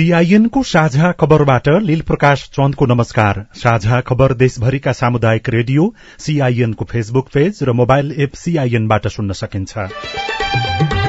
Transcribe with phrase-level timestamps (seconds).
[0.00, 5.84] सीआईएनको साझा खबरबाट लील प्रकाश चन्दको नमस्कार। साझा खबर देशभरिका सामुदायिक रेडियो
[6.18, 10.99] सीआईएनको फेसबुक पेज र मोबाइल एप सीआईएनबाट सुन्न सकिन्छ।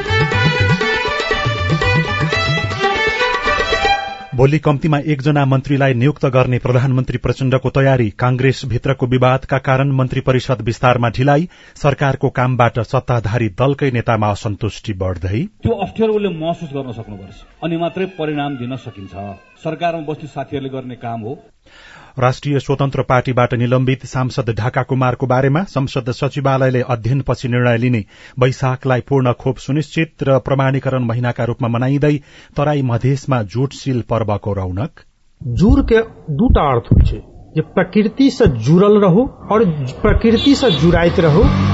[4.42, 10.62] भोलि कम्तीमा एकजना मन्त्रीलाई नियुक्त गर्ने प्रधानमन्त्री प्रचण्डको तयारी कांग्रेस भित्रको विवादका कारण मन्त्री परिषद
[10.62, 17.38] विस्तारमा ढिलाइ सरकारको कामबाट सत्ताधारी दलकै नेतामा असन्तुष्टि बढ़दै। त्यो अप्ठ्यारो उसले महसुस गर्न सक्नुपर्छ।
[17.64, 19.14] अनि मात्रै परिणाम दिन सकिन्छ।
[19.64, 21.38] सरकारमा बस्ने साथीहरूले गर्ने काम हो।
[22.20, 28.04] राष्ट्रिय स्वतन्त्र पार्टीबाट निलम्बित सांसद ढाका कुमारको बारेमा संसद सचिवालयले अध्ययनपछि निर्णय लिने
[28.40, 32.16] वैशाखलाई पूर्ण खोप सुनिश्चित र प्रमाणीकरण महिनाका रूपमा मनाइँदै
[32.58, 35.04] तराई मधेसमा जुटशील पर्वको रौनक।
[35.42, 36.02] जुड़ के
[36.36, 37.22] दूटा अर्थ होइ छै
[37.56, 39.02] जे प्रकृति जुड़ल
[40.02, 41.71] प्रकृति जुड़ाइत रहू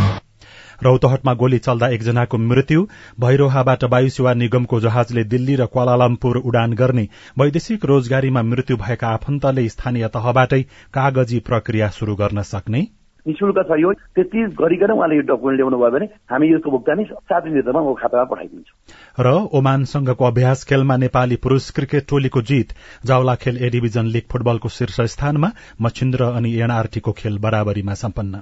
[0.81, 2.87] रौतहटमा गोली चल्दा एकजनाको मृत्यु।
[3.19, 7.07] भैरोहाबाट वायु सेवा निगमको जहाजले दिल्ली र क्वालालम्पुर उडान गर्ने
[7.39, 10.61] वैदेशिक रोजगारीमा मृत्यु भएका आफन्तले स्थानीय तहबाटै
[10.93, 12.87] कागजी प्रक्रिया शुरू गर्न सक्ने।
[13.25, 17.43] निशुल्क छ यो। त्यति गरिकन उहाँले यो डकुमेन्ट ल्याउनु भयो भने हामी यसको भुक्तानी सात
[17.43, 22.73] दिनभित्रमा उहाँको खातामा पठाइदिन्छौँ। र ओमानसँगको अभ्यास खेलमा नेपाली पुरूष क्रिकेट टोलीको जित।
[23.05, 25.51] जावला खेल ए डिभिजन लीग फुटबलको शीर्ष स्थानमा
[25.81, 28.41] मछिन्द्र अनि एनआरटीको खेल बराबरीमा सम्पन्न।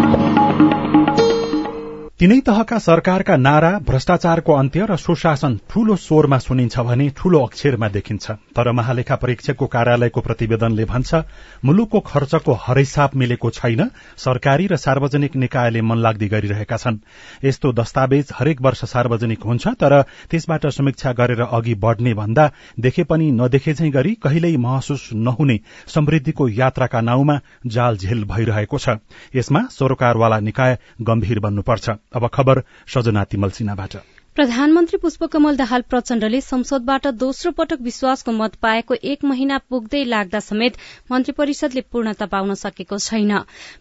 [2.21, 8.31] तीनै तहका सरकारका नारा भ्रष्टाचारको अन्त्य र सुशासन ठूलो स्वरमा सुनिन्छ भने ठूलो अक्षरमा देखिन्छ।
[8.53, 11.21] तर महालेखा परीक्षकको कार्यालयको प्रतिवेदनले भन्छ
[11.65, 16.99] मुलुकको खर्चको हरैसाप मिलेको छैन सरकारी र सार्वजनिक निकायले मनलाग्दी गरिरहेका छन्।
[17.43, 22.45] यस्तो दस्तावेज हरेक वर्ष सार्वजनिक हुन्छ तर त्यसबाट समीक्षा गरेर अघि बढ़ने भन्दा
[22.79, 25.57] देखे पनि नदेखे झै गरी कहिल्यै महसुस नहुने
[25.89, 29.01] समृद्धिको यात्राका नाउँमा जाल झेल भइरहेको छ।
[29.35, 33.95] यसमा सरोकारवाला निकाय गम्भीर बन्नुपर्छ। अब खबर सजना तिमल सिन्हाबाट
[34.35, 40.77] प्रधानमन्त्री पुष्पकमल दाहाल प्रचण्डले संसदबाट दोस्रो पटक विश्वासको मत पाएको एक महिना पुग्दै लाग्दा समेत
[41.11, 43.33] मन्त्री परिषदले पूर्णता पाउन सकेको छैन।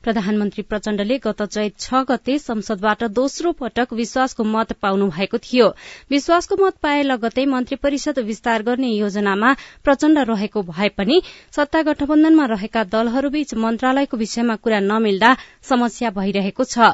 [0.03, 5.69] प्रधानमन्त्री प्रचण्डले गत चैत छ गते संसदबाट दोस्रो पटक विश्वासको मत पाउनु भएको थियो।
[6.11, 9.55] विश्वासको मत पाए लगतै मन्त्री परिषद विस्तार गर्ने योजनामा
[9.85, 11.21] प्रचण्ड रहेको भए पनि
[11.57, 16.91] सत्ता गठबन्धनमा रहेका दलहरूबीच मन्त्रालयको विषयमा कुरा नमिल्दा समस्या भइरहेको छ।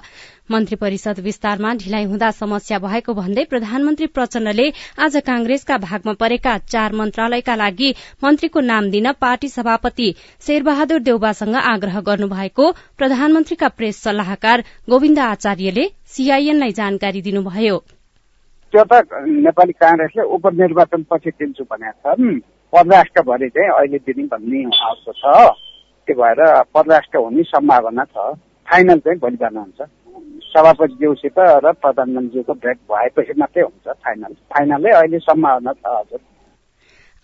[0.51, 4.67] मन्त्री परिषद विस्तारमा ढिलाइ हुँदा समस्या भएको भन्दै प्रधानमन्त्री प्रचण्डले
[4.99, 7.95] आज कांग्रेसका भागमा परेका चार मन्त्रालयका लागि
[8.25, 10.15] मन्त्रीको नाम दिन पार्टी सभापति
[10.47, 17.79] शेरबहादुर देउबासँग आग्रह गर्नुभएको प्रधानमन्त्रीका प्रेस सल्लाहकार गोविन्द आचार्यले सीआईएनलाई जानकारी दिनुभयो।
[18.73, 19.73] त्यो त नेपाली
[21.31, 22.41] दिन्छु भनेका छन्।
[23.49, 25.25] चाहिँ अहिले दिने भन्ने आएको छ।
[26.09, 26.41] त्यो भएर
[26.75, 28.35] परराष्ट्र हुने सम्भावना छ।
[28.69, 30.06] फाइनल चाहिँ भोलि जानुहुन्छ।
[30.53, 36.21] सभापतिज्यूसित र प्रधानमन्त्रीको भेट भएपछि मात्रै हुन्छ फाइनल। फाइनलै अहिले सम्भावना छ हजुर।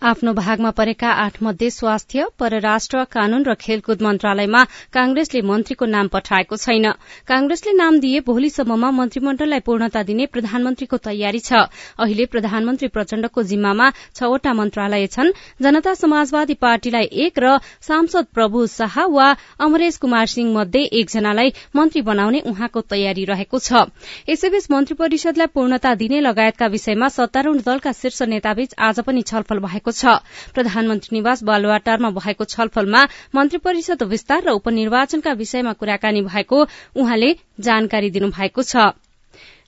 [0.03, 4.63] आफ्नो भागमा परेका आठ मध्ये स्वास्थ्य परराष्ट्र कानून र खेलकुद मन्त्रालयमा
[4.93, 6.85] कांग्रेसले मन्त्रीको नाम पठाएको छैन।
[7.27, 11.53] कांग्रेसले नाम दिए भोलिसम्ममा मन्त्रीमण्डललाई पूर्णता दिने प्रधानमन्त्रीको तयारी छ।
[12.03, 15.31] अहिले प्रधानमन्त्री प्रचण्डको जिम्मामा छवटा मन्त्रालय छन्।
[15.63, 19.29] जनता समाजवादी पार्टीलाई एक र सांसद प्रभु शाह वा
[19.63, 23.87] अमरेश कुमार सिंह मध्ये एकजनालाई मन्त्री बनाउने उहाँको तयारी रहेको छ।
[24.27, 29.91] यसैबीच मन्त्री परिषदलाई पूर्णता दिने लगायतका विषयमा सत्तारूढ़ दलका शीर्ष नेताबीच आज पनि छलफल भएको
[29.93, 30.17] छ।
[30.53, 33.01] प्रधानमन्त्री निवास बालुवाटारमा भएको छलफलमा
[33.35, 36.59] मन्त्री परिषद विस्तार र उपनिर्वाचनका विषयमा कुराकानी भएको
[36.97, 37.29] उहाँले
[37.61, 38.91] जानकारी दिनुभएको छ।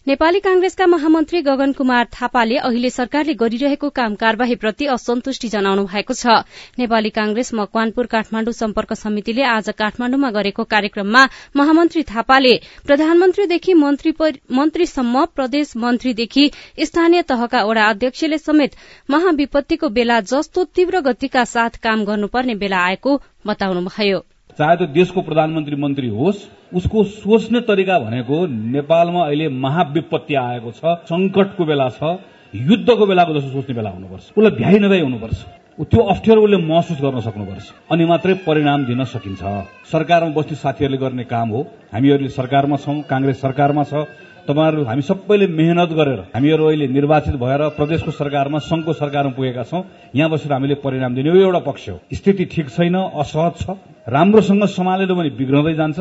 [0.08, 6.36] नेपाली कांग्रेसका महामन्त्री गगन कुमार थापाले अहिले सरकारले गरिरहेको काम कार्यवाहीप्रति असन्तुष्टि जनाउनु भएको छ।
[6.78, 11.24] नेपाली कांग्रेस मकवानपुर काठमाण्डु सम्पर्क समितिले आज काठमाण्डुमा गरेको कार्यक्रममा
[11.56, 12.54] महामन्त्री थापाले
[12.86, 16.46] प्रधानमन्त्रीदेखि मन्त्रीसम्म प्रदेश मन्त्रीदेखि
[16.86, 18.78] स्थानीय तहका वडा अध्यक्षले समेत
[19.10, 24.24] महाविपत्तिको बेला जस्तो तीव्र गतिका साथ काम गर्नुपर्ने बेला आएको बताउनुभयो।
[24.60, 26.40] चाहे त्यो देशको प्रधानमन्त्री मन्त्री होस्
[26.76, 32.16] उसको सोच्ने तरिका भनेको नेपालमा अहिले महाविपत्ति आएको छ संकटको बेला छ
[32.54, 35.38] युद्धको बेलाको जस्तो सोच्ने बेला हुनुपर्छ। उसलाई भ्याइ नभ्याइ हुनुपर्छ।
[35.76, 39.44] त्यो अप्ठ्यारो उसले महसुस गर्न सक्नुपर्छ। अनि मात्रै परिणाम दिन सकिन्छ।
[39.92, 41.62] सरकारमा बस्ने साथीहरूले गर्ने काम हो।
[41.92, 44.08] हामीहरूले सरकारमा छौं कांग्रेस सरकारमा छ।
[44.46, 49.82] तपाईँहरू हामी सबैले मेहनत गरेर हामीहरू अहिले निर्वाचित भएर प्रदेशको सरकारमा संघको सरकारमा पुगेका छौं
[50.16, 53.66] यहाँ बसेर हामीले परिणाम दिने। यो एउटा पक्ष हो। स्थिति ठिक छैन असहज छ।
[54.08, 56.00] राम्रोसँग सम्हालेर भने बिग्रँदै जान्छ।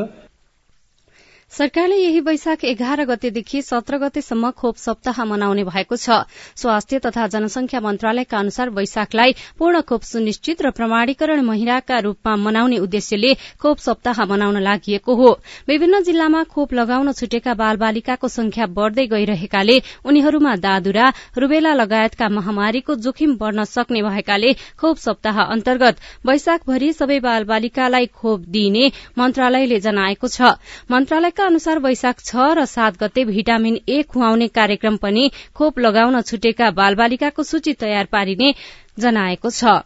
[1.54, 6.10] सरकारले यही वैशाख एघार गतेदेखि सत्र गतेसम्म खोप सप्ताह मनाउने भएको छ।
[6.58, 13.32] स्वास्थ्य तथा जनसंख्या मन्त्रालयका अनुसार वैशाखलाई पूर्ण खोप सुनिश्चित र प्रमाणीकरण महिनाका रूपमा मनाउने उद्देश्यले
[13.62, 15.30] खोप सप्ताह मनाउन लागि हो।
[15.68, 22.94] विभिन्न जिल्लामा खोप लगाउन छुटेका बाल बालिकाको संख्या बढ़दै गइरहेकाले उनीहरूमा दादुरा रूबेला लगायतका महामारीको
[22.98, 30.28] जोखिम बढ़न सक्ने भएकाले खोप सप्ताह अन्तर्गत वैशाखभरि सबै बाल बालिकालाई खोप दिइने मन्त्रालयले जनाएको
[30.28, 30.58] छ।
[30.90, 36.70] मन्त्रालयका अनुसार वैशाख छ र सात गते भिटामिन ए खुवाउने कार्यक्रम पनि खोप लगाउन छुटेका
[36.74, 38.54] बालबालिकाको सूची तयार पारिने
[38.98, 39.82] जनाएको छ।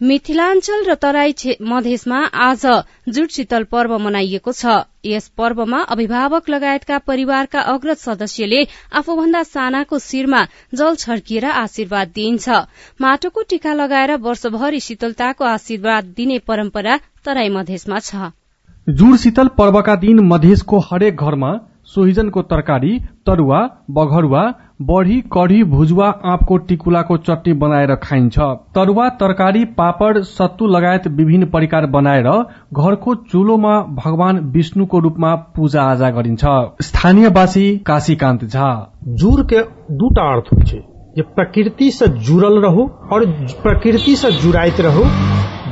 [0.00, 2.64] मिथिलाञ्चल र तराई मधेसमा आज
[3.08, 4.74] जुट शीतल पर्व मनाइएको छ।
[5.06, 8.60] यस पर्वमा अभिभावक लगायतका परिवारका अग्रज सदस्यले
[8.94, 10.44] आफूभन्दा सानाको शिरमा
[10.74, 12.62] जल छर्किएर आशीर्वाद दिइन्छ।
[13.00, 18.36] माटोको टीका लगाएर वर्षभरि शीतलताको आशीर्वाद दिने परम्परा तराई मधेसमा छ।
[18.86, 21.48] जुड़ शीतल पर्वका दिन मधेसको हरेक घरमा
[21.84, 23.58] सोहिजनको तरकारी तरुवा
[23.90, 24.42] बघरुवा
[24.82, 28.38] बढी कढी भुजुवा आँपको टिकुलाको चटनी बनाएर खाइन्छ।
[28.74, 36.10] तरुवा तरकारी पापड़ सत्तु लगायत विभिन्न परिकार बनाएर घरको चुलोमा भगवान विष्णुको रूपमा पूजा आजा
[36.10, 36.44] गरिन्छ
[36.82, 38.68] स्थानीयवासी काशीकान्त झा।
[39.14, 39.62] जुड़ के
[39.94, 40.84] दूटा अर्थ होइ छै।
[41.16, 43.26] जे प्रकृति जुड़ल रहू और
[43.62, 45.04] प्रकृति जुड़ाइत रहू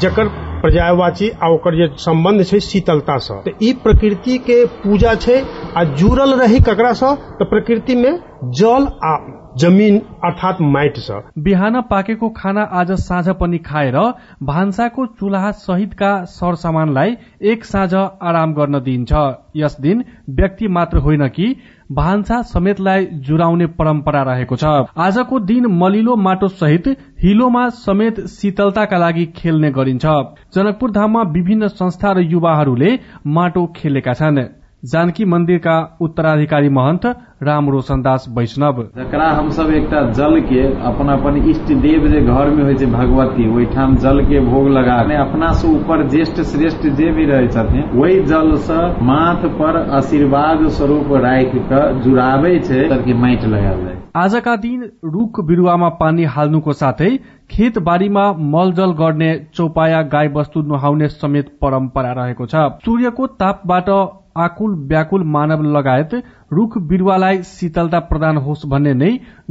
[0.01, 0.29] जकर
[0.65, 5.39] पर्यायवाची आ ओकर जे संबंध छै शीतलता से तऽ ई प्रकृति के पूजा छै
[5.77, 8.13] आ जुड़ल रही ककरा से तऽ प्रकृति में
[8.59, 9.17] जल आ
[9.59, 13.99] जमीन अर्थात माटि से बिहान पाकेको खाना आज साँझ पनि खाएर
[14.43, 17.17] भान्साको चूल्हा सहितका सरसामानलाई
[17.53, 19.13] एक साँझ आराम गर्न दिइन्छ।
[19.57, 20.05] यस दिन
[20.41, 21.55] व्यक्ति मात्र होइन कि
[21.95, 24.65] भान्सा समेतलाई जुराउने परम्परा रहेको छ।
[24.99, 26.89] आजको दिन मलिलो माटो सहित
[27.23, 30.07] हिलोमा समेत शीतलताका लागि खेल्ने गरिन्छ।
[30.55, 34.39] जनकपुर धाममा विभिन्न संस्था र युवाहरूले माटो खेलेका छन्।
[34.85, 37.05] जानकी मन्दिरका उत्तराधिकारी महन्त
[37.43, 42.51] राम रोशन दास वैष्णव। जकरा हमसब एकटा जल के अपन अपन इष्ट देव जे घर
[42.51, 47.11] में होइ छै भगवती ओहिठाम जल के भोग लगा अपना से ऊपर ज्येष्ठ श्रेष्ठ जे
[47.11, 53.15] भी रहे छथिन वही जल से माथ पर आशीर्वाद स्वरूप राखि क जुड़ाबै छै तबकि
[53.23, 57.09] माटि लगायल जाय आजका दिन रूख बिरूवामा पानी हाल्नुको साथै
[57.51, 63.91] खेत बारीमा मलजल गर्ने चौपाया गाई वस्तु नुहाउने समेत परम्परा रहेको छ। सूर्यको तापबाट
[64.37, 66.15] आकुल व्याकुल मानव लगायत
[66.53, 69.11] रूख बिरूवालाई शीतलता प्रदान होस् भन्ने नै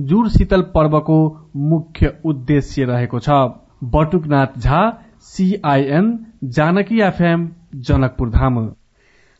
[0.09, 1.19] जुड़ शीतल पर्वको
[1.69, 3.39] मुख्य उद्देश्य रहेको छ।
[3.91, 4.81] बटुकनाथ झा
[5.25, 6.13] सीआईएन
[6.55, 7.49] जानकी एफएम
[7.83, 8.29] जनकपुर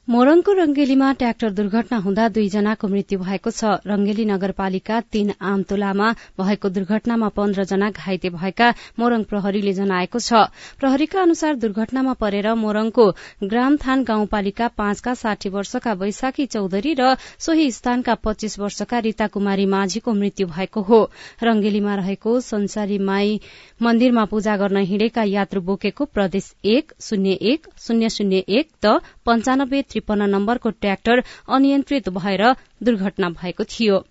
[0.08, 7.30] मोरङको रंगेलीमा ट्र्याक्टर दुर्घटना हुँदा दुईजनाको मृत्यु भएको छ। रंगेली नगरपालिका तीन आमतोलामा भएको दुर्घटनामा
[7.32, 8.68] पन्ध्र जना घाइते भएका
[9.00, 13.06] मोरङ प्रहरीले जनाएको छ। प्रहरीका अनुसार दुर्घटनामा परेर मोरङको
[13.48, 20.14] ग्रामथान गाउँपालिका पाँचका साठी वर्षका वैशाखी चौधरी र सोही स्थानका पच्चीस वर्षका रीता कुमारी माझीको
[20.14, 21.00] मृत्यु भएको हो।
[21.44, 23.40] रंगेलीमा रहेको संसारी माई
[23.80, 29.82] मन्दिरमा पूजा गर्न हिँडेका यात्रु बोकेको प्रदेश एक शून्य एक शून्य शून्य एक त पञ्चानब्बे
[29.90, 32.44] त्रिपन्न नम्बरको ट्र्याक्टर अनियन्त्रित भएर
[32.84, 34.04] दुर्घटना भएको थियो।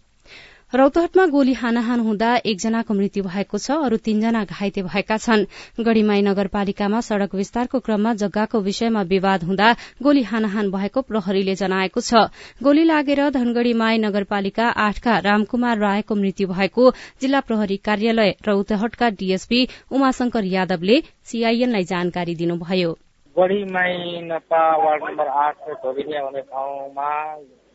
[0.73, 5.45] रौतहटमा गोली हानाहान हुँदा एकजनाको मृत्यु भएको छ अरू तीनजना घाइते भएका छन्।
[5.85, 9.69] गढ़ीमाई नगरपालिकामा सड़क विस्तारको क्रममा जग्गाको विषयमा विवाद हुँदा
[10.03, 12.25] गोली हानाहान भएको प्रहरीले जनाएको छ।
[12.63, 16.91] गोली लागेर धनगढ़ी माई नगरपालिका आठका रामकुमार रायको मृत्यु भएको
[17.21, 22.99] जिल्ला प्रहरी कार्यालय रौतहटका डीएसपी उमाशंकर यादवले सीआईएनलाई जानकारी दिनुभयो।
[23.37, 27.11] गढीमाई नपा वार्ड नम्बर आठ धोबिनिया भन्ने ठाउँमा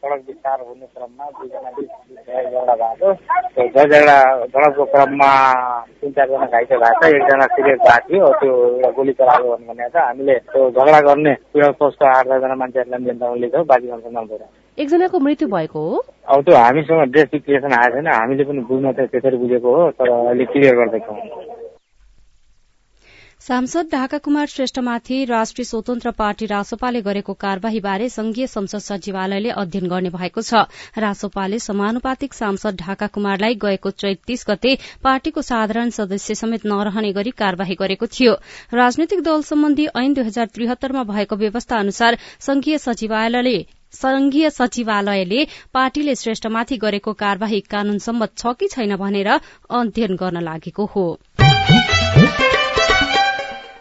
[0.04, 3.14] सडक विस्तार हुने क्रममा दुईजना झगडा भएको
[3.56, 5.32] त्यो झगडा झडपको क्रममा
[6.02, 10.06] तिन चारजना घाइते भएको छ। एकजना सिरियस भएको थियो। त्यो एउटा गोली चलाएको भनेको छ।
[10.06, 14.46] हामीले त्यो झगडा गर्ने पीडा पोस्टको आठ दसजना मान्छेहरूलाई लिन्छौँ लिन्छौँ बाँकी मान्छे नभएर।
[14.78, 16.04] एकजनाको मृत्यु भएको हो?
[16.30, 20.46] अब त्यो हामीसँग डेस्टिफिकेसन आएको छैन। हामीले पनि बुझ्न त त्यसरी बुझेको हो तर अहिले
[20.54, 21.57] क्लियर गर्दैछौँ।
[23.48, 30.10] सांसद ढाका कुमार श्रेष्ठमाथि राष्ट्रिय स्वतन्त्र पार्टी रासोपाले गरेको कार्यवाहीबारे संघीय संसद सचिवालयले अध्ययन गर्ने
[30.12, 30.63] भएको छ।
[30.98, 37.32] रासोपाले समानुपातिक सांसद ढाका कुमारलाई गएको चैत तीस गते पार्टीको साधारण सदस्य समेत नरहने गरी
[37.38, 38.34] कार्यवाही गरेको थियो।
[38.74, 43.58] राजनैतिक दल सम्बन्धी ऐन दुई हजार त्रिहत्तरमा भएको व्यवस्था अनुसार संघीय सचिवालयले
[43.94, 50.92] संघीय सचिवालयले पार्टीले श्रेष्ठमाथि गरेको कार्यवाही कानून सम्मत छ कि छैन भनेर अध्ययन गर्न लागेको
[50.92, 51.08] हो।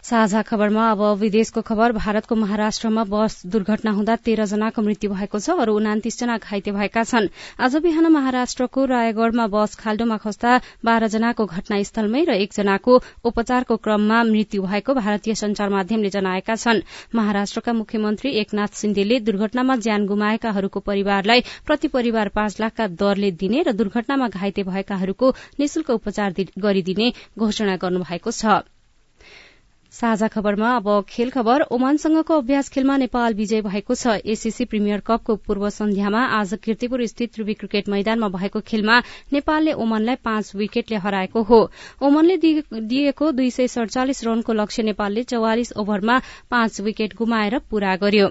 [0.06, 5.56] साझा खबरमा अब विदेशको खबर भारतको महाराष्ट्रमा बस दुर्घटना हुँदा तेह्र जनाको मृत्यु भएको छ
[5.58, 7.26] अरू उनातिस जना घाइते भएका छन्।
[7.58, 10.52] आज बिहान महाराष्ट्रको रायगढ़मा बस खाल्डोमा खस्दा
[10.84, 16.84] बाह्र जनाको घटनास्थलमै र एकजनाको उपचारको क्रममा मृत्यु भएको भारतीय संचार माध्यमले जनाएका छन्।
[17.14, 23.75] महाराष्ट्रका मुख्यमन्त्री एकनाथ सिन्धेले दुर्घटनामा ज्यान गुमाएकाहरूको परिवारलाई प्रति परिवार पाँच लाखका दरले दिने र
[23.75, 28.62] दुर्घटनामा घाइते भएकाहरूको निशुल्क उपचार गरिदिने घोषणा गर्नुभएको छ।
[29.96, 35.36] साझा खबरमा अब खेल खबर। ओमानसँगको अभ्यास खेलमा नेपाल विजय भएको छ। एसीसी प्रिमियर कपको
[35.38, 38.98] पूर्व सन्ध्यामा आज किर्तिपुर स्थित त्रिवी क्रिकेट मैदानमा भएको खेलमा
[39.32, 41.60] नेपालले ओमनलाई पाँच विकेटले हराएको हो।
[42.02, 48.30] ओमनले दिएको दुई सय सड़चालिस रनको लक्ष्य नेपालले चौवालिस ओभरमा पाँच विकेट गुमाएर पूरा गर्यो।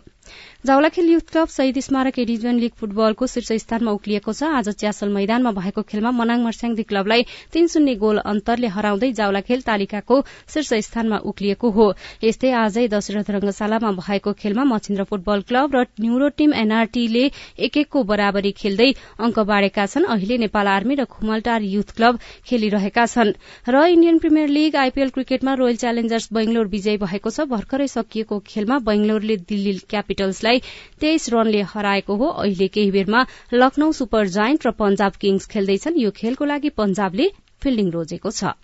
[0.65, 5.51] जावलाखेल युथ क्लब शहीद स्मारक एडिजन लीग फुटबलको शीर्ष स्थानमा उक्लिएको छ। आज च्यासल मैदानमा
[5.51, 7.21] भएको खेलमा मनाङ मर्स्याङदी क्लबलाई
[7.53, 10.15] तीन शून्य गोल अन्तरले हराउँदै जावलाखेल तालिकाको
[10.53, 11.85] शीर्ष स्थानमा उक्लिएको हो।
[12.23, 17.25] यस्तै आजै दशरथ रंगशालामा भएको खेलमा मछिन्द्र फुटबल क्लब र न्युरो टीम एनआरटीले
[17.61, 18.89] एक एकको बराबरी खेल्दै
[19.21, 23.33] अंक बाँडेका छन्। अहिले नेपाल आर्मी र खुमलटार युथ क्लब खेलिरहेका छन्।
[23.69, 28.81] र इण्डियन प्रिमियर लीग आईपीएल क्रिकेटमा रोयल च्यालेन्जर्स बेंगलोर विजयी भएको छ। भर्खरै सकिएको खेलमा
[28.89, 29.73] बेंगलोरले दिल्ली
[30.15, 30.61] क्यापिटल्सलाई
[30.99, 36.11] तेइस रनले हराएको हो। अहिले केही बेरमा लखनऊ सुपर जायन्ट र पंजाब किङ्स खेल्दैछन्। यो
[36.11, 37.31] खेलको लागि पंजाबले
[37.61, 38.55] फिल्डिङ रोजेको छ।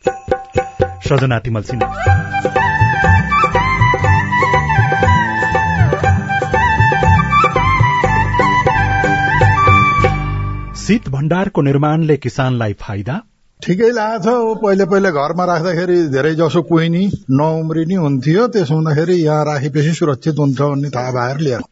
[10.82, 13.22] शीत भण्डारको निर्माणले किसानलाई फाइदा?
[13.64, 19.46] ठिकै लागेको छ। पहिले पहिले घरमा राख्दाखेरि धेरै जसो कुहिनी नउम्रिने हुन्थ्यो। त्यसो हुँदाखेरि यहाँ
[19.46, 21.68] राखेपछि सुरक्षित हुन्छ भन्ने थाहा भएर ल्याएको।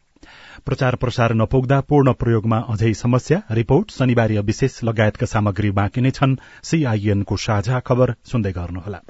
[0.66, 6.36] प्रचार प्रसार नपुग्दा पूर्ण प्रयोगमा अझै समस्या। रिपोर्ट शनिबार विशेष लगायतका सामग्री बाँकी नै छन्।
[6.62, 9.00] सीआईएनको साझा खबर सुन्दै गर्नुहोला।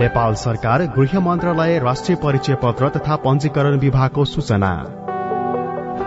[0.00, 4.72] नेपाल सरकार गृह मन्त्रालय राष्ट्रिय परिचय पत्र तथा पञ्जीकरण विभागको सूचना।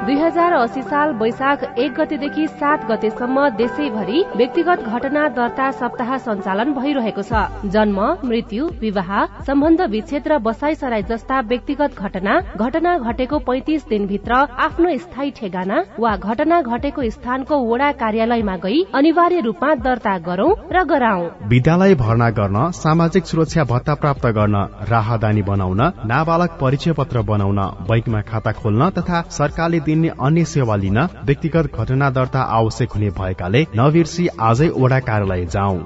[0.05, 6.73] दुई हजार अस्सी साल वैशाख एक गतेदेखि सात गतेसम्म देशैभरि व्यक्तिगत घटना दर्ता सप्ताह सञ्चालन
[6.73, 9.09] भइरहेको छ। जन्म मृत्यु विवाह
[9.47, 15.81] सम्बन्ध विच्छेद र बसाई सराई जस्ता व्यक्तिगत घटना घटना घटेको पैतिस दिनभित्र आफ्नो स्थायी ठेगाना
[16.05, 22.29] वा घटना घटेको स्थानको वडा कार्यालयमा गई अनिवार्य रूपमा दर्ता गरौं र गराउ विद्यालय भर्ना
[22.41, 24.61] गर्न सामाजिक सुरक्षा भत्ता प्राप्त गर्न
[24.93, 25.83] राहदानी बनाउन
[26.13, 32.09] नाबालक परिचय पत्र बनाउन बैंकमा खाता खोल्न तथा सरकारले दिने अन्य सेवा लिन व्यक्तिगत घटना
[32.13, 35.79] दर्ता आवश्यक हुने भएकाले नबिर्सी आजै वडा कार्यालय जाउँ।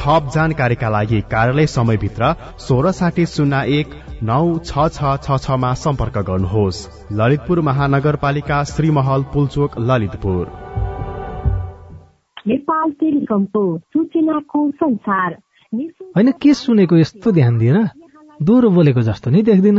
[0.00, 3.88] थप जानकारीका लागि कार्यालय समयभित्र सोह्र साठी शून्य एक
[4.22, 6.78] नौ छ छ छ छमा सम्पर्क गर्नुहोस्।
[7.12, 10.44] ललितपुर महानगरपालिका श्रीमहल पुलचोक ललितपुर।
[12.46, 15.36] नेपाल टेलिकमको सूचनाको संसार।
[16.16, 17.78] होइन के सुनेको यस्तो ध्यान दिएर
[18.40, 19.78] दोहोरो बोलेको जस्तो नि देख्दिन।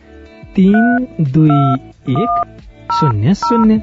[0.55, 1.59] तीन दुई
[2.13, 2.31] एक
[2.93, 3.77] शून्य शून्य।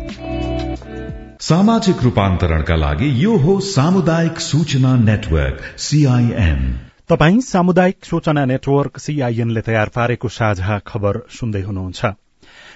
[1.41, 6.61] सामाजिक रूपान्तरणका लागि यो हो सामुदायिक सूचना नेटवर्क सीआईएन
[7.09, 12.05] तपाई सामुदायिक सूचना नेटवर्क सीआईएनले तयार पारेको साझा खबर सुन्दै हुनुहुन्छ।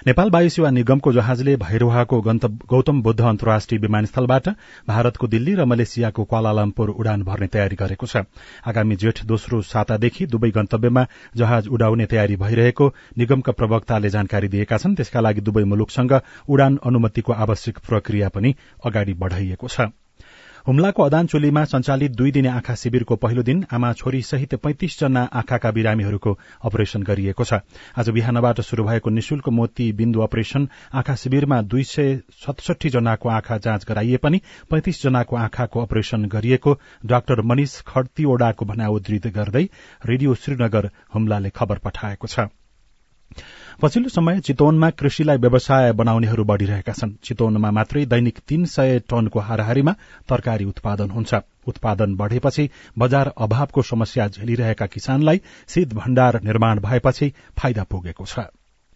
[0.07, 4.49] नेपाल वायु सेवा निगमको जहाजले भैरोहाको गौतम बुद्ध अन्तर्राष्ट्रिय विमानस्थलबाट
[4.87, 8.25] भारतको दिल्ली र मलेसियाको क्वालालम्पुर उडान भर्ने तयारी गरेको छ।
[8.67, 11.05] आगामी जेठ दोस्रो सातादेखि दुवै गन्तव्यमा
[11.37, 16.19] जहाज उडाउने तयारी भइरहेको निगमका प्रवक्ताले जानकारी दिएका छन्। त्यसका लागि दुवै मुलुकसँग
[16.49, 19.87] उडान अनुमतिको आवश्यक प्रक्रिया पनि अगाडि बढ़ाइएको छ।
[20.67, 25.71] हुम्लाको अदानचोलीमा सञ्चालित दुई दिने आँखा शिविरको पहिलो दिन आमा छोरी सहित पैंतिस जना आँखाका
[25.71, 27.59] बिरामीहरूको अपरेशन गरिएको छ।
[27.99, 33.57] आज बिहानबाट शुरू भएको निशुल्क मोती बिन्दु अपरेशन आँखा शिविरमा दुई सय सतसठी जनाको आँखा
[33.57, 34.41] जाँच गराइए पनि
[34.71, 39.67] पैंतिस जनाको आँखाको अपरेशन गरिएको डाक्टर मनिष खड्तीओडाको भनाइ उद्धृत गर्दै
[40.05, 42.47] रेडियो श्रीनगर हुम्लाले खबर पठाएको छ।
[43.81, 49.93] पछिल्लो समय चितवनमा कृषिलाई व्यवसाय बनाउनेहरू बढ़िरहेका छन्। चितवनमा मात्रै दैनिक तीन सय टनको हाराहारीमा
[50.29, 51.33] तरकारी उत्पादन हुन्छ।
[51.67, 58.39] उत्पादन बढ़ेपछि बजार अभावको समस्या झेलिरहेका किसानलाई शीत भण्डार निर्माण भएपछि फाइदा पुगेको छ।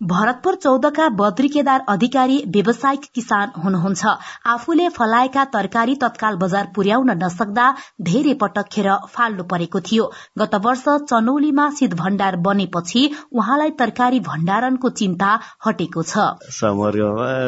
[0.01, 4.05] भरतपुर चौधका बद्री केदार अधिकारी व्यावसायिक किसान हुनुहुन्छ।
[4.45, 7.65] आफूले फलाएका तरकारी तत्काल बजार पुर्याउन नसक्दा
[8.01, 14.89] धेरै पटक खेर फाल्नु परेको थियो। गत वर्ष चनौलीमा शीत भण्डार बनेपछि उहाँलाई तरकारी भण्डारणको
[15.01, 15.31] चिन्ता
[15.65, 16.29] हटेको छ।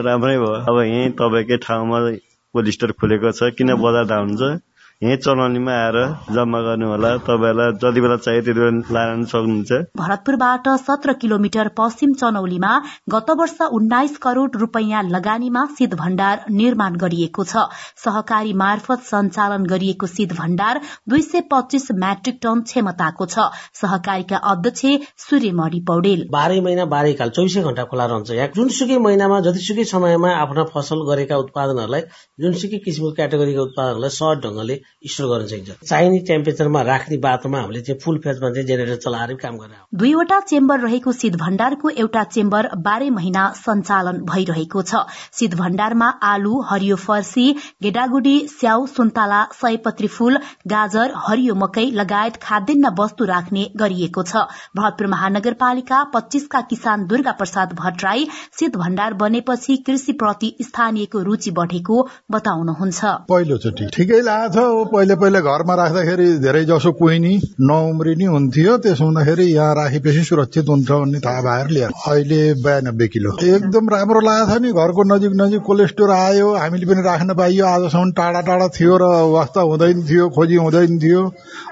[0.10, 2.00] राम्रै भयो। अब यहीँ तपाईँकै ठाउँमा
[2.56, 4.06] कोल्ड स्टोर खुलेको छ। किन बजार
[5.01, 5.98] यहीँ चलाउनेमा आएर
[6.36, 12.13] जम्मा गर्नु होला। तपाईँहरूलाई जति बेला चाहियो त्यति बेला लान सक्नुहुन्छ। भरतपुरबाट सत्र किलोमिटर पश्चिम
[12.20, 12.72] चनौलीमा
[13.09, 17.64] गत वर्ष उन्नाइस करोड़ रूपियाँ लगानीमा शीत भण्डार निर्माण गरिएको छ।
[18.03, 23.48] सहकारी मार्फत सञ्चालन गरिएको शीत भण्डार दुई सय पच्चीस म्याट्रिक टन क्षमताको छ।
[23.79, 24.83] सहकारीका अध्यक्ष
[25.29, 30.35] सूर्यमणि पौडेल। बाह्रै महिना बाह्रै काल चौबिसै घण्टा खोला रहन्छ। यहाँ जुनसुकै महिनामा जतिसुकै समयमा
[30.44, 32.03] आफ्ना फसल गरेका उत्पादनहरूलाई
[32.44, 37.99] जुनसुकै किसिमको क्याटेगोरीका उत्पादनहरूलाई सहज ढंगले स्टोर गर्न सकिन्छ चाहिने टेम्परेचरमा राख्ने बाटोमा हामीले चाहिँ
[37.99, 43.09] फुल फेजमा चाहिँ जेनेरेटर चलाएर काम गरेर दुईवटा चेम्बर रहेको शीत भण्डारको एउटा चेम्बर बाह्रै
[43.09, 45.03] महिना सञ्चालन भइरहेको छ।
[45.39, 47.45] शीत भण्डारमा आलु हरियो फर्सी
[47.83, 54.43] गेडागुडी स्याउ सुन्तला सयपत्री फूल गाजर हरियो मकै लगायत खाद्यान्न वस्तु राख्ने गरिएको छ।
[54.75, 58.27] भरतपुर महानगरपालिका पच्चीसका किसान दुर्गा प्रसाद भट्टराई
[58.59, 65.75] शीत भण्डार बनेपछि कृषिप्रति स्थानीयको रुचि बढ़ेको बताउनुहुन्छ। पहिलोचोटि ठिकै लागेको छ पहिले पहिले घरमा
[65.75, 71.68] राख्दाखेरि धेरै जसो कुहिनी नउम्रिने हुन्थ्यो त्यसो हुँदाखेरि यहाँ राखेपछि सुरक्षित हुन्छ भन्ने थाहा भएर
[71.70, 76.48] लिएर। अहिले बयानब्बे किलो। एकदम राम्रो लागेको छ नि घरको नजिक नजिक कोल्ड स्टोर आयो
[76.55, 81.22] हामीले पनि राख्न पाइयो। आजसम्म टाढा टाढा थियो र वास्ता हुँदैन थियो खोजी हुँदैन थियो।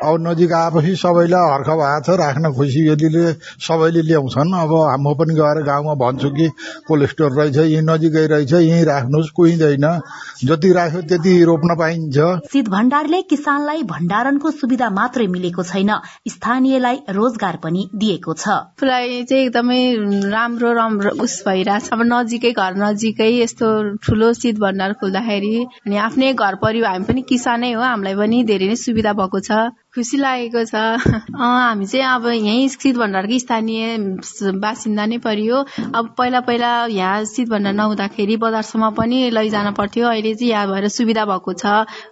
[0.04, 3.26] अब नजिक आएपछि सबैलाई हर्ख भएको छ राख्न खुसी यदिले
[3.65, 6.48] सबैले ल्याउँछन्। अब म पनि गएर गाउँमा भन्छु कि
[6.88, 9.86] कोल्ड स्टोर रहेछ यहीँ नजिकै रहेछ यहीँ राख्नुहोस् कुहिँदैन।
[10.46, 12.17] जति राख्यो त्यति रोप्न पाइन्छ।
[12.54, 12.67] शीत
[12.98, 15.90] भण्डारले किसानलाई भण्डारणको सुविधा मात्रै मिलेको छैन।
[16.28, 19.82] स्थानीयलाई रोजगार पनि दिएको छ। चाहिँ एकदमै
[20.34, 23.70] राम्रो राम्रो उस भइरहेछ। अब नजिकै घर नजिकै यस्तो
[24.02, 25.54] ठुलो शीत भण्डार खोल्दाखेरि
[25.86, 29.70] अनि आफ्नै घर परिवार हामी पनि किसानै हो। हामीलाई पनि धेरै नै सुविधा भएको छ।
[29.95, 30.76] खुसी लागेको छ
[31.36, 33.97] हामी चाहिँ अब यहीँ शीत भण्डारकै स्थानीय
[34.62, 35.58] बासिन्दा नै परियो।
[35.95, 40.88] अब पहिला पहिला यहाँ शीत भण्डार नहुँदाखेरि बजारसम्म पनि लैजान पर्थ्यो। अहिले चाहिँ यहाँ भएर
[40.91, 41.65] सुविधा भएको छ।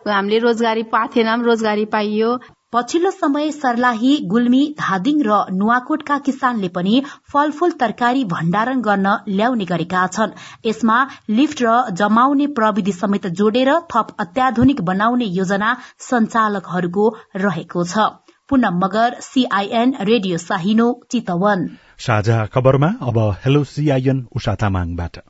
[0.08, 2.32] हामीले रोजगारी पाथेन रोजगारी पाइयो।
[2.76, 6.96] पछिल्लो समय सर्लाही गुल्मी धादिङ र नुवाकोटका किसानले पनि
[7.34, 10.34] फलफूल तरकारी भण्डारण गर्न ल्याउने गरेका छन्।
[10.66, 10.98] यसमा
[11.30, 15.70] लिफ्ट र जमाउने प्रविधि समेत जोडेर थप अत्याधुनिक बनाउने योजना
[16.08, 17.06] सञ्चालकहरूको
[17.38, 18.10] रहेको छ।
[18.50, 21.64] पुनम मगर सीआईएन रेडियो साहिनो चितवन।
[22.00, 25.24] साझा खबरमा अब हेलो सीआईएन उषा तामाङबाट।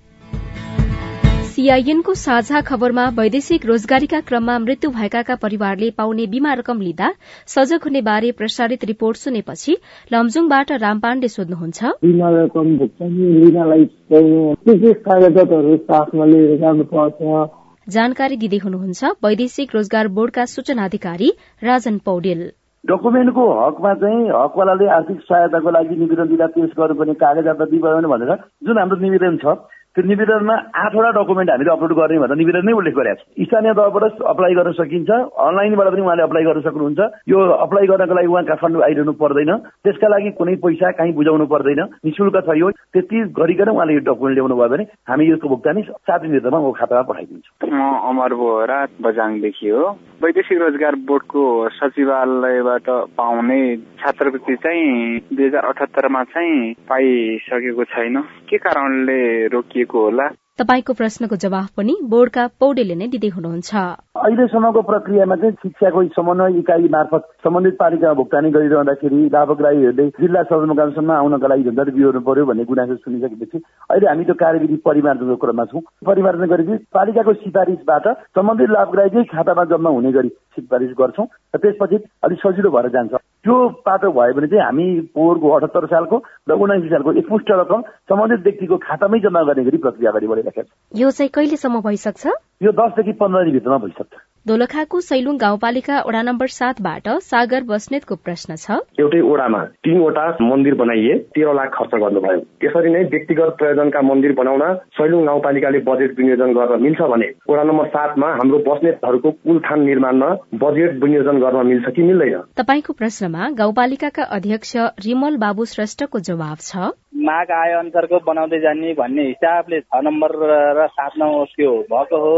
[1.55, 7.11] सीआईएनको साझा खबरमा वैदेशिक रोजगारीका क्रममा मृत्यु भएकाका परिवारले पाउने बीमा रकम लिँदा
[7.47, 9.75] सजग हुने बारे प्रसारित रिपोर्ट सुनेपछि
[10.13, 17.47] लमजुङबाट रामपाण्डे सोध्नुहुन्छ। बिमा रकम भुक्तानी लिनलाई के के कागजातहरू साथमा लिएर जानुपर्छ।
[17.87, 21.31] जानकारी दिँदै हुनुहुन्छ वैदेशिक रोजगार बोर्डका सूचना अधिकारी
[21.63, 22.43] राजन पौडेल।
[22.83, 28.35] डकुमेन्टको हकमा चाहिँ हकवालाले आर्थिक सहायताको लागि निवेदन दिँदा पेश गर्नुपर्ने कागजात दिइभयो भनेर
[28.67, 29.57] जुन हाम्रो निवेदन छ
[29.95, 34.19] त्यो निवेदनमा आठवटा डकुमेन्ट हामीले अपलोड गर्ने भनेर निवेदन नै उल्लेख गरेको छ। स्थानीय तहबाट
[34.27, 36.99] अप्लाई गर्न सकिन्छ अनलाइनबाट पनि उहाँले अप्लाई गर्न सक्नुहुन्छ।
[37.31, 39.51] यो अप्लाई गर्नको लागि उहाँ काठमाडौँ आइरहनु पर्दैन।
[39.87, 44.35] त्यसका लागि कुनै पैसा कहीँ बुझाउनु पर्दैन। निशुल्क छ यो। त्यति गरिकन उहाँले यो डकुमेन्ट
[44.35, 47.79] ल्याउनु भयो भने हामी यसको भुक्तानी सात दिनभित्रमा उहाँको खातामा पठाइदिन्छौँ। म
[48.11, 49.83] अमर बोहरा बजाङदेखि हो।
[50.23, 51.43] वैदेशिक रोजगार बोर्डको
[51.79, 53.59] सचिवालयबाट पाउने
[53.99, 58.15] छात्रवृत्ति चाहिँ दुई हजार अठहत्तरमा चाहिँ पाइसकेको छैन।
[58.49, 60.27] के कारणले रोकिएको होला
[60.59, 63.71] तपाईँको प्रश्नको जवाफ पनि बोर्डका पौडेले नै दिँदै हुनुहुन्छ।
[64.17, 71.47] अहिलेसम्मको प्रक्रियामा चाहिँ शिक्षाको समन्वय इकाइ मार्फत सम्बन्धित पालिकामा भुक्तानी गरिरहँदाखेरि लाभग्राहीहरूले जिल्ला सदरमुकामसम्म आउनका
[71.47, 73.57] लागि झन्झट बिहोर्नु पर्यो भन्ने गुनासो सुनिसकेपछि
[73.89, 78.07] अहिले हामी त्यो कार्यविधि परिमार्जनको क्रममा छौँ। परिमार्जन गरेपछि पालिकाको सिफारिसबाट
[78.39, 83.13] सम्बन्धित लाभग्राहीकै खातामा जम्मा हुने गरी सिफारिस गर्छौँ र त्यसपछि अलिक सजिलो भएर जान्छ।
[83.43, 88.43] त्यो पाटो भयो भने चाहिँ हामी पोहोरको अठहत्तर सालको र उनासी सालको एकमुष्ट रकम सम्बन्धित
[88.47, 92.27] व्यक्तिको खातामै जम्मा गर्ने गरी प्रक्रिया अगाडि बढिरहेको छ यो चाहिँ कहिलेसम्म भइसक्छ?
[92.63, 94.13] यो दसदेखि पन्ध्र दिनभित्रमा भइसक्छ।
[94.45, 101.15] दोलखाको सैलुङ गाउँपालिका वडा नम्बर सातबाट सागर बस्नेतको प्रश्न छ। एउटै ओडामा तीनवटा मन्दिर बनाइए
[101.33, 104.63] तेह्र लाख खर्च गर्नुभयो। त्यसरी नै व्यक्तिगत प्रयोजनका मन्दिर बनाउन
[104.97, 110.29] सैलुङ गाउँपालिकाले बजेट विनियोजन गर्न मिल्छ भने वडा नम्बर सातमा हाम्रो बस्नेतहरूको कुल थान निर्माणमा
[110.61, 112.37] बजेट विनियोजन गर्न मिल्छ कि मिल्दैन?
[112.53, 114.75] तपाईँको प्रश्नमा गाउँपालिकाका अध्यक्ष
[115.07, 116.93] रिमल बाबु श्रेष्ठको जवाब छ।
[117.25, 120.31] माग आय अनुसारको बनाउँदै जाने भन्ने हिसाबले छ नम्बर
[120.77, 122.33] र सात नम्बर त्यो भएको हो।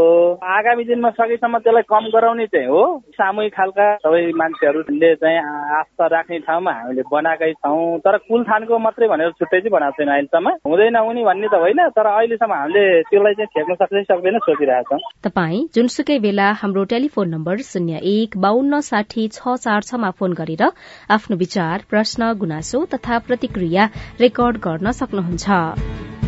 [0.56, 5.38] आगामी दिनमा सकेसम्म त्यसलाई कम गराउने चाहिँ हो। सामूहिक खालका सबै मान्छेहरूले चाहिँ
[5.78, 10.08] आस्था राख्ने ठाउँमा हामीले बनाएकै छौँ। तर कुल थानको मात्रै भनेर छुट्टै चाहिँ बनाएको छैन
[10.08, 14.94] अहिलेसम्म। हुँदैन हुने भन्ने त होइन तर अहिलेसम्म हामीले त्यसलाई चाहिँ ठेक्न सक्छ सक्दैन सोचिरहेका
[14.94, 20.38] छौँ। तपाईँ जुनसुकै बेला हाम्रो टेलिफोन नम्बर शून्य एक बान्न साठी छ चार छमा फोन
[20.38, 20.62] गरेर
[21.10, 26.27] आफ्नो विचार प्रश्न गुनासो तथा प्रतिक्रिया रेकर्ड गर्न सक्नुहुन्छ।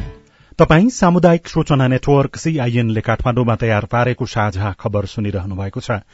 [0.60, 6.04] तपाई सामुदायिक सूचना नेटवर्क सीआईएनले काठमाडौँमा तयार पारेको साझा खबर सुनिरहनु भएको छ।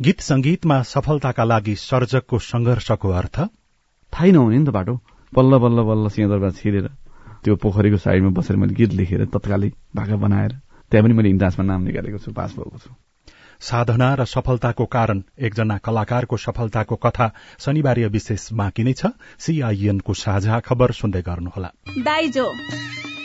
[0.00, 3.36] गीत संगीतमा सफलताका लागि सर्जकको संघर्षको अर्थ?
[4.12, 4.94] थाहै नहुने नि त बाटो।
[5.32, 6.86] बल्ल बल्ल बल्ल सिंहदरबार छिरेर
[7.44, 10.52] त्यो पोखरीको साइडमा बसेर मैले गीत लेखेर तत्कालै भाका बनाएर
[10.92, 12.90] त्यहाँ पनि मैले इन्दासमा नाम निकालेको छु पास भएको छु।
[13.60, 17.28] साधना र सफलताको कारण एकजना कलाकारको सफलताको कथा
[17.60, 22.48] शनिबार विशेष बाँकी नै छ। सीआईएनको साझा खबर सुन्दै गर्नुहोला। दाइजो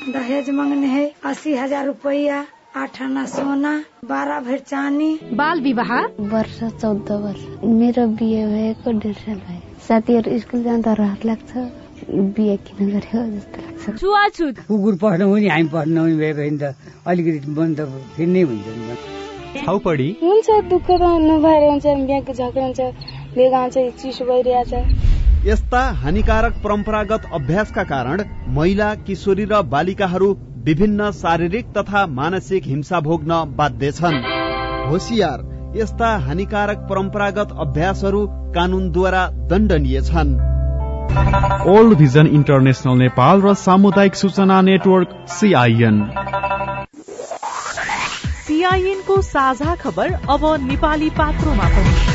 [0.08, 2.36] दहेज मांगने है अस्सी हजार रुपया
[2.78, 3.72] आठ आना सोना
[4.06, 5.92] बाह्र भर चानी बाल विवाह?
[6.34, 7.46] वर्ष चौध वर्ष।
[7.80, 11.58] मेरो बिहे भएको डेढ साल भयो साथीहरू स्कुल जाँदा रहर लाग्छ
[12.38, 16.76] बिहे किन गरेको जस्तो लाग्छ छुवाछुत कुकुर पढ्नु पनि हामी पढ्नु पनि भएको त
[17.08, 17.82] अलिकति बन्द
[18.16, 22.82] फेरि नै हुन्छ नि छाउपडी हुन्छ दुःख त नभएर हुन्छ बिहाको झगडा हुन्छ
[23.36, 25.05] बेगा हुन्छ चिसो भइरहेछ
[25.46, 30.30] यस्ता हानिकारक परम्परागत अभ्यासका कारण महिला किशोरी र बालिकाहरू
[30.66, 34.18] विभिन्न शारीरिक तथा मानसिक हिंसा भोग्न बाध्य छन्।
[34.90, 35.44] होसियार
[35.76, 40.34] यस्ता हानिकारक परम्परागत अभ्यासहरू कानूनद्वारा दण्डनीय छन्।
[41.70, 46.04] ओल्ड भिजन इन्टरनेसनल नेपाल र सामुदायिक सूचना नेटवर्क सीआईएन
[48.48, 52.15] सीआईएनको साझा खबर अब नेपाली पात्रोमा पनि।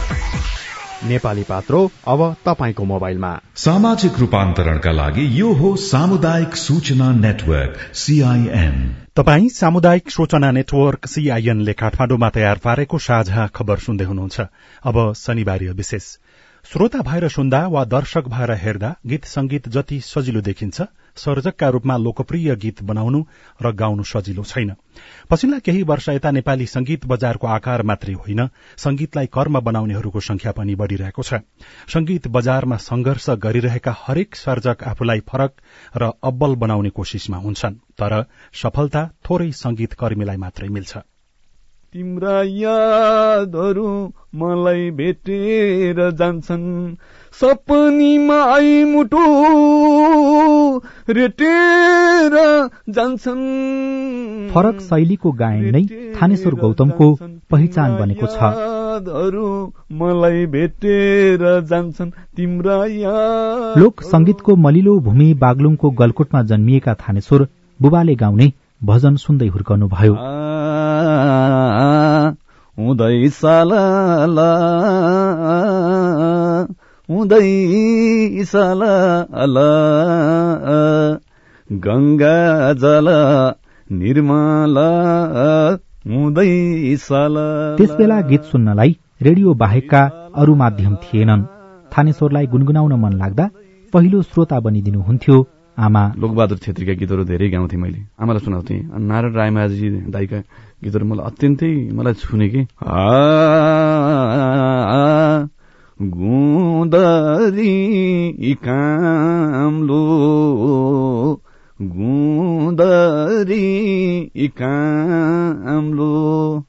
[1.03, 8.75] नेपाली पात्रो अब तपाईँको मोबाइलमा। सामाजिक रूपान्तरणका लागि यो हो सामुदायिक सूचना नेटवर्क सीआईएन
[9.15, 14.41] तपाई सामुदायिक सूचना नेटवर्क सीआईएनले काठमाडौँमा तयार पारेको साझा खबर सुन्दै हुनुहुन्छ।
[14.85, 16.05] अब शनिबार विशेष।
[16.65, 20.81] श्रोता भएर सुन्दा वा दर्शक भएर हेर्दा गीत संगीत जति सजिलो देखिन्छ
[21.15, 23.23] सर्जकका रूपमा लोकप्रिय गीत बनाउनु
[23.61, 24.73] र गाउनु सजिलो छैन।
[25.29, 28.47] पछिल्ला केही वर्ष यता नेपाली संगीत बजारको आकार मात्रै होइन
[28.77, 31.33] संगीतलाई कर्म बनाउनेहरूको संख्या पनि बढ़िरहेको छ।
[31.87, 35.53] संगीत बजारमा संघर्ष गरिरहेका हरेक सर्जक आफूलाई फरक
[35.97, 40.97] र अब्बल बनाउने कोशिशमा हुन्छन् तर सफलता थोरै संगीत कर्मीलाई मात्रै मिल्छ।
[41.93, 46.95] तिम्रा यादहरू मलाई भेटेर जान्छन्
[47.33, 49.23] सपनीमा आइमुटो
[51.09, 52.33] रेटेर
[52.89, 53.43] जान्छन्।
[54.53, 55.83] फरक शैलीको गायन नै
[56.21, 57.07] थानेश्वर गौतमको
[57.51, 58.37] पहिचान बनेको छ।
[59.93, 62.77] मलाई भेटेर जान्छन्। तिम्रा
[63.81, 67.47] लोक संगीतको मलिलो भूमि बागलुङको गलकोटमा जन्मिएका थानेश्वर
[67.79, 68.47] बुबाले गाउने
[68.81, 70.13] भजन सुन्दै हुर्कनुभयो।
[72.77, 73.71] हुँदै साल
[77.11, 78.81] हुँदै साल
[81.69, 82.37] गङ्गा
[82.73, 83.07] जल
[83.89, 84.77] निर्मल
[86.07, 86.53] हुँदै
[86.97, 87.35] साल
[87.77, 90.01] त्यसबेला गीत सुन्नलाई रेडियो बाहेकका
[90.39, 91.43] अरू माध्यम थिएनन्।
[91.91, 93.45] थानेश्वरलाई गुनगुनाउन मन लाग्दा
[93.93, 95.35] पहिलो श्रोता बनिदिनुहुन्थ्यो
[95.77, 98.75] आमा। लोकबहादुर छेत्रीका गीतहरू धेरै गाउँथे मैले। आमालाई सुनाउँथे।
[99.11, 100.39] नारायण रायमाझी दाईका
[100.83, 102.61] गीतहरू मलाई अत्यन्तै मलाई छुने कि।
[106.01, 111.41] गुदरी कामलो।
[111.81, 116.63] गुदरी कामलो।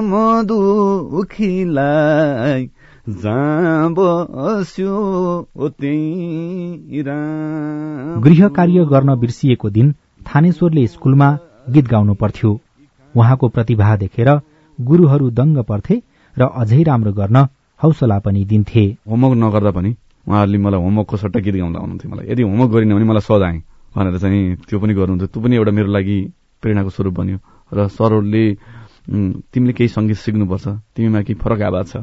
[0.00, 2.70] मधुखीलाई
[8.20, 11.38] गृह कार्य गर्न बिर्सिएको दिन थानेश्वरले स्कूलमा
[11.70, 12.60] गीत गाउनु पर्थ्यो।
[13.16, 14.40] उहाँको प्रतिभा देखेर
[14.80, 16.02] गुरूहरू दङ्ग पर्थे।
[16.36, 17.36] र अझै राम्रो गर्न
[17.80, 19.90] हौसला पनि दिन्थे। होमवर्क नगर्दा पनि
[20.26, 23.58] उहाँहरूले मलाई होमवर्कको सट्टा गीत गाउँदा आउनुहुन्थ्यो मलाई। यदि होमवर्क गरिन भने मलाई सजाए
[23.96, 26.18] भनेर चाहिँ त्यो पनि गर्नुहुन्थ्यो। त्यो पनि एउटा मेरो लागि
[26.62, 27.38] प्रेरणाको स्वरूप बन्यो।
[27.72, 28.44] र सरहरूले
[29.52, 31.96] तिमीले केही सङ्गीत सिक्नुपर्छ तिमीमा केही फरक आवाज छ।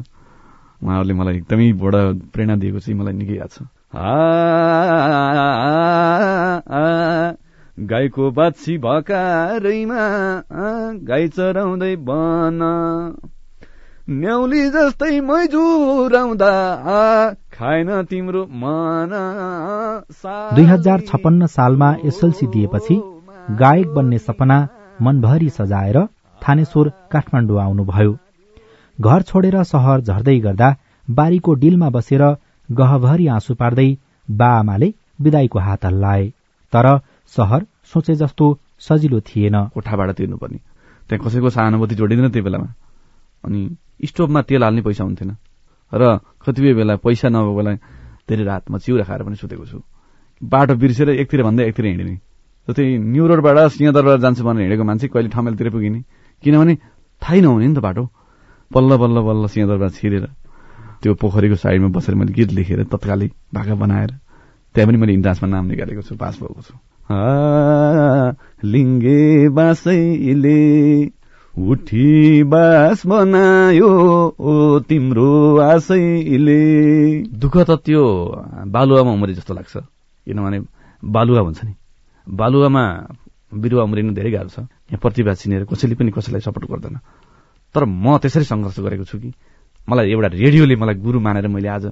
[0.81, 2.01] उहाँहरूले मलाई एकदमै बडा
[2.33, 3.57] प्रेरणा दिएको चाहिँ मलाई निकै याद छ।
[7.77, 10.03] गाईको बाछी भकारैमा
[11.05, 12.59] गाई चराउँदै बन।
[14.07, 16.51] न्याउली जस्तै मैजुराउँदा
[17.53, 19.11] खाएन तिम्रो मन।
[20.55, 22.95] दुई हजार छपन्न सालमा एसएलसी दिएपछि
[23.61, 24.57] गायक बन्ने सपना
[25.01, 25.99] मनभरि सजाएर
[26.41, 28.15] थानेश्वर काठमाडौँ आउनुभयो।
[28.99, 30.73] घर छोडेर सहर झर्दै गर्दा
[31.07, 32.23] बारीको डिलमा बसेर
[32.69, 33.89] गहभरि आँसु पार्दै
[34.27, 36.25] बा आमाले विदाईको हात हल्लाए।
[36.73, 36.97] तर
[37.33, 40.59] सहर सोचे जस्तो सजिलो थिएन। कोठाबाट तिर्नुपर्ने।
[41.09, 42.73] त्यहाँ कसैको सहानुभूति जोडिँदैन त्यो बेलामा।
[43.47, 43.61] अनि
[44.05, 45.31] स्टोभमा तेल हाल्ने पैसा हुन्थेन।
[45.91, 47.71] र कतिपय बेला पैसा नभएको बेला
[48.27, 49.79] धेरै रातमा चिउरा खाएर पनि सुतेको छु।
[50.43, 52.15] बाटो बिर्सेर एकतिर भन्दा एकतिर हिँड्ने।
[52.67, 55.99] जस्तै न्यु रोडबाट सिंहदरबाट जान्छु भनेर हिँडेको मान्छे कहिले ठमेलतिर पुगिने।
[56.43, 56.73] किनभने
[57.21, 58.03] थाहै नहुने नि त बाटो।
[58.71, 60.25] बल्ल बल्ल बल्ल सिंहदरबाट छिरेर
[61.01, 64.11] त्यो पोखरीको साइडमा बसेर मैले गीत लेखेर तत्कालै भाका बनाएर
[64.75, 66.75] त्यहाँ पनि मैले इन्दासमा नाम निकालेको छु पास भएको छु।
[68.67, 70.59] लिङ्गे बासैले
[71.57, 73.89] उठी बास बनायो
[74.39, 76.61] ओ तिम्रो आशैले।
[77.33, 78.03] दुःख त त्यो
[78.69, 79.77] बालुवामा उम्रे जस्तो लाग्छ।
[80.29, 80.59] किनभने
[81.01, 81.73] बालुवा हुन्छ नि।
[82.29, 82.83] बालुवामा
[83.57, 84.59] बिरुवा उम्रिनु धेरै गाह्रो छ।
[84.93, 86.95] यहाँ प्रतिभा चिनेर कसैले पनि कसैलाई सपोर्ट गर्दैन।
[87.73, 89.33] तर म त्यसरी सङ्घर्ष गरेको छु कि
[89.89, 91.85] मलाई एउटा रेडियोले मलाई गुरु मानेर मैले आज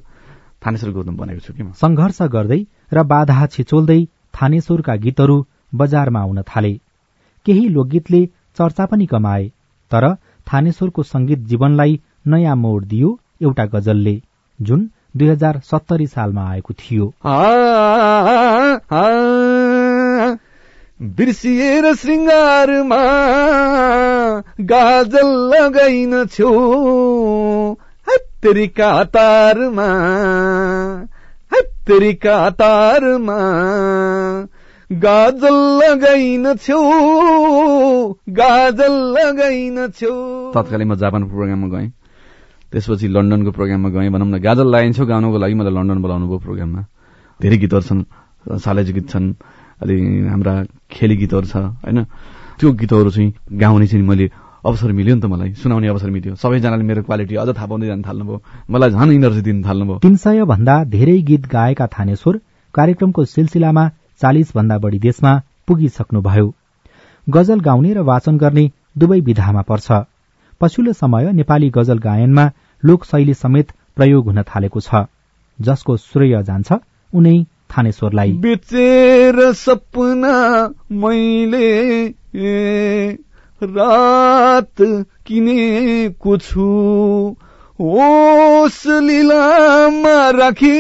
[0.61, 2.61] थानेश्वर गौतम बनेको छु कि म। सङ्घर्ष गर्दै
[2.93, 5.37] र बाधा छिचोल्दै थानेश्वरका गीतहरू
[5.73, 6.73] बजारमा आउन थाले।
[7.45, 8.21] केही लोकगीतले
[8.57, 9.45] चर्चा पनि कमाए
[9.91, 10.13] तर
[10.47, 14.21] थानेश्वरको संगीत जीवनलाई नयाँ मोड दियो एउटा गजलले
[14.59, 17.05] जुन दुई हजार सत्तरी सालमा आएको थियो।
[21.01, 22.99] बिर्सिएर श्रृङ्गारमा
[24.61, 26.51] गाजल लगाइन छेउ
[28.07, 29.89] हत्तरी कातारमा
[31.53, 33.39] हत्तरी कातारमा।
[34.91, 36.81] गाजल लगाइन छेउ
[38.29, 40.13] गाजल लगाइन छेउ
[40.53, 41.89] तत्कालै म जापानको प्रोग्राममा गएँ।
[42.69, 46.81] त्यसपछि लन्डनको प्रोग्राममा गएँ भनौँ न गाजल लगाइन्छ गाउनको लागि मलाई लन्डन बोलाउनु भयो प्रोग्राममा।
[47.41, 48.01] धेरै गीतहरू छन्
[48.61, 49.27] सालेज गीत छन्
[49.81, 49.95] अलि
[50.29, 50.53] हाम्रा
[50.85, 52.05] खेली गीतहरू छ होइन?
[52.61, 54.29] त्यो गीतहरू चाहिँ गाउने चाहिँ मैले
[54.69, 58.01] अवसर मिल्यो नि त मलाई सुनाउने अवसर मिल्यो। सबैजनाले मेरो क्वालिटी अझ थाहा पाउँदै जान
[58.05, 58.37] थाल्नुभयो।
[58.69, 62.33] मलाई झन् इनर्जी दिन थाल्नुभयो। तीन सय भन्दा धेरै गीत गाएका थानेश्वर
[62.73, 63.85] कार्यक्रमको सिलसिलामा
[64.21, 66.53] चालिस भन्दा बढी देशमा पुगिसक्नुभयो।
[67.29, 69.91] गजल गाउने र वाचन गर्ने दुवै विधामा पर्छ।
[70.61, 72.51] पछिल्लो समय नेपाली गजल गायनमा
[72.83, 75.05] लोक शैली समेत प्रयोग हुन थालेको छ।
[75.61, 76.71] जसको श्रेय जान्छ
[77.13, 80.35] उनै थानेश्वरलाई। बेचेर सपना
[80.91, 81.69] मैले
[83.61, 84.81] रात
[85.25, 86.67] किनेको छु।
[87.79, 90.77] ओस लिलामा राखी।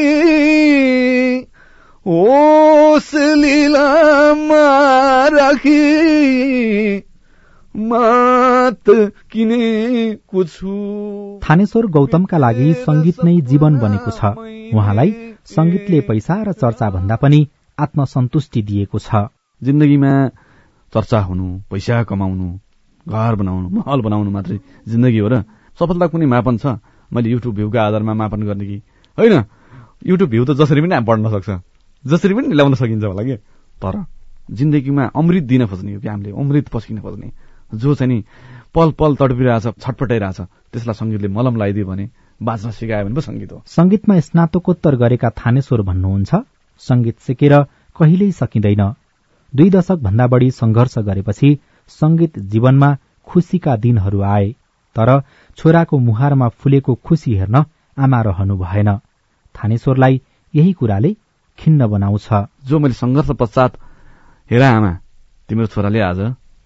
[2.05, 4.57] ओस लिलामा
[5.27, 6.97] राखी
[7.75, 8.89] मात
[9.31, 10.73] किनेको छु
[11.41, 14.21] थानेश्वर गौतमका लागि संगीत नै जीवन बनेको छ।
[14.77, 15.09] उहाँलाई
[15.49, 17.41] संगीतले पैसा र चर्चा भन्दा पनि
[17.77, 19.25] आत्मसन्तुष्टि दिएको छ।
[19.61, 20.13] जिन्दगीमा
[20.93, 22.53] चर्चा हुनु पैसा कमाउनु
[23.09, 25.43] घर बनाउनु महल बनाउनु मात्रै जिन्दगी हो र
[25.79, 26.77] सफलता कुनै मापन छ?
[27.11, 28.77] मैले युट्युब भ्यूको आधारमा मापन गर्ने कि?
[29.17, 29.43] होइन
[30.05, 31.49] युट्युब भ्यू त जसरी पनि बढ्न सक्छ।
[32.07, 33.35] जसरी पनि ल्याउन सकिन्छ होला कि?
[33.81, 34.05] तर
[34.51, 36.31] जिन्दगीमा अमृत दिन खोज्ने हो कि हामीले?
[36.31, 37.31] अमृत पस्किन खोज्ने।
[37.75, 38.23] जो चाहिँ नि
[38.75, 40.39] पल पल तडपिरहेछ छटपटाइरहेछ
[40.71, 42.09] त्यसलाई सङ्गीतले मलम लगाइदियो भने
[42.43, 46.31] बाँच्न सिकायो भने पो सङ्गीत हो। सङ्गीतमा स्नातकोत्तर गरेका थानेश्वर भन्नुहुन्छ
[46.79, 47.53] सङ्गीत सिकेर
[47.95, 48.83] कहिल्यै सकिँदैन।
[49.53, 51.49] दुई दशक भन्दा बढी संघर्ष गरेपछि
[51.87, 52.89] संगीत जीवनमा
[53.27, 54.47] खुसीका दिनहरू आए
[54.95, 55.09] तर
[55.57, 57.63] छोराको मुहारमा फुलेको खुसी हेर्न
[57.97, 58.89] आमा रहनु भएन।
[59.55, 60.21] थानेश्वरलाई
[60.53, 61.15] यही कुराले
[61.59, 62.27] खिन्न बनाउँछ।
[62.67, 63.77] जो मैले संघर्ष पश्चात
[64.51, 64.91] हेर आमा
[65.49, 66.19] तिम्रो छोराले आज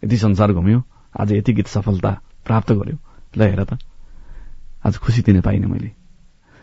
[0.03, 0.81] यति संसार घुम्यो
[1.19, 2.11] आज यति गीत सफलता
[2.45, 2.97] प्राप्त गर्यो।
[3.37, 3.77] ल हेर त।
[4.85, 5.91] आज खुसी दिन पाइनँ मैले।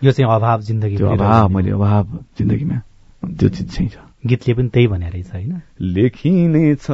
[0.03, 2.79] यो चाहिँ अभाव जिन्दगी अभाव मैले अभाव जिन्दगीमा
[3.39, 5.62] त्यो चिज चाहिँ छ गीतले पनि त्यही भने रहेछ होइन?
[5.81, 6.91] लेखिने छ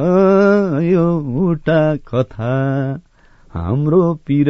[0.83, 2.53] एउटा कथा
[3.53, 4.49] हाम्रो पिर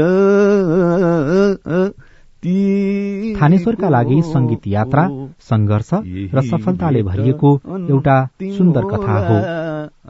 [3.43, 5.07] थानेश्वरका लागि संगीत यात्रा
[5.41, 5.89] संघर्ष
[6.35, 7.49] र सफलताले भरिएको
[7.89, 8.17] एउटा
[8.57, 9.37] सुन्दर कथा हो।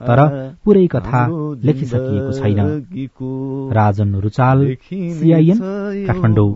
[0.08, 0.20] तर
[0.66, 1.22] पुरै कथा
[1.64, 2.60] लेखिसकिएको छैन।
[3.74, 5.60] राजन रुचाल सिआइएन
[6.08, 6.50] काठमाडौँ।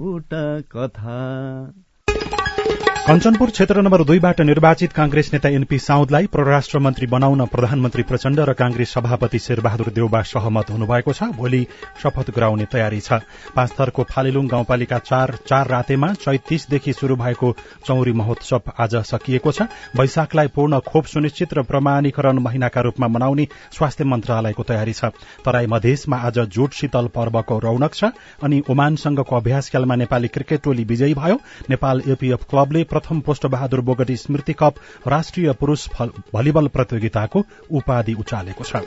[3.08, 8.54] कञ्चनपुर क्षेत्र नम्बर दुईबाट निर्वाचित कांग्रेस नेता एनपी साउदलाई परराष्ट्र मन्त्री बनाउन प्रधानमन्त्री प्रचण्ड र
[8.54, 11.62] कांग्रेस सभापति शेरबहादुर देउबा सहमत हुनुभएको छ। भोलि
[12.04, 13.24] शपथ गराउने तयारी छ।
[13.56, 17.52] पाँच थरको फालिलुङ गाउँपालिका चार चार रातेमा चैतिसदेखि शुरू भएको
[17.88, 24.04] चौरी महोत्सव आज सकिएको छ। वैशाखलाई पूर्ण खोप सुनिश्चित र प्रमाणीकरण महिनाका रूपमा मनाउने स्वास्थ्य
[24.04, 25.16] मन्त्रालयको तयारी छ।
[25.48, 28.12] तराई मधेसमा आज जुट शीतल पर्वको रौनक छ।
[28.44, 31.40] अनि ओमानसँगको अभ्यास खेलमा नेपाली क्रिकेट टोली विजयी भयो।
[31.70, 34.76] नेपाल एपीएफ क्लबले प्रथम पोस्ट बहादुर बोगटी स्मृति कप
[35.08, 35.88] राष्ट्रिय पुरूष
[36.34, 38.82] भलिबल प्रतियोगिताको उपाधि उचालेको छ।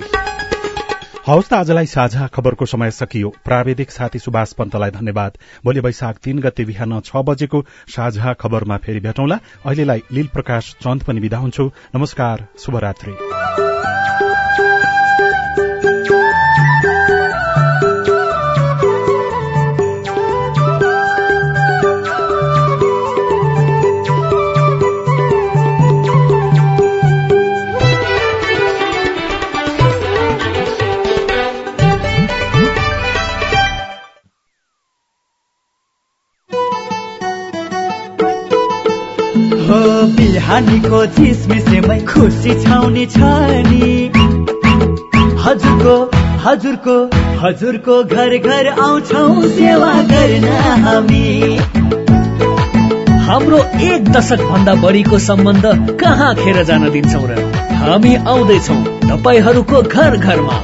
[1.26, 6.38] हवस् त आजलाई साझा खबरको समय सकियो। प्राविधिक साथी सुभाष पन्तलाई धन्यवाद। भोलि वैशाख तीन
[6.40, 11.70] गते बिहान छ बजेको साझा खबरमा फेरि भेटौँला। अहिलेलाई लील प्रकाश चन्द पनि विदा हुन्छु।
[11.94, 13.69] नमस्कार शुभरात्री।
[40.50, 43.26] बिहानीको झिसमिसेमै खुसी छाउने छ
[45.44, 45.92] हजुरको
[46.44, 46.96] हजुरको
[47.42, 50.48] हजुरको घर घर आउँछौ सेवा गर्न
[50.86, 51.22] हामी।
[53.28, 55.66] हाम्रो एक दशक भन्दा बढीको सम्बन्ध
[56.02, 57.40] कहाँ खेर जान दिन्छौ र?
[57.82, 60.62] हामी आउँदैछौ तपाईँहरूको घर घरमा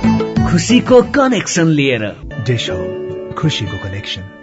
[0.51, 2.09] खुसीको कनेक्सन लिएर।
[3.39, 4.36] खुसीको कनेक्सन।